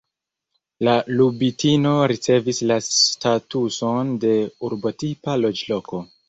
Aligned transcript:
La 0.85 0.93
Lubitino 1.17 1.91
ricevis 2.11 2.61
la 2.71 2.77
statuson 2.87 4.11
de 4.25 4.33
urbotipa 4.71 5.37
loĝloko. 5.45 6.03